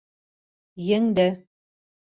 [0.87, 1.29] Еңде.